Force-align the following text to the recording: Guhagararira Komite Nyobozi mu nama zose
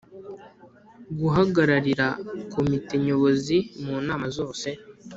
Guhagararira 1.19 2.07
Komite 2.53 2.93
Nyobozi 3.05 3.57
mu 3.83 3.95
nama 4.07 4.25
zose 4.37 4.67